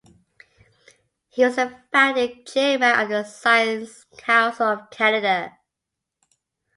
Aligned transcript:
He 1.29 1.45
was 1.45 1.57
the 1.57 1.77
founding 1.91 2.43
Chairman 2.43 2.99
of 2.99 3.09
the 3.09 3.23
Science 3.23 4.05
Council 4.17 4.65
of 4.65 4.89
Canada. 4.89 5.59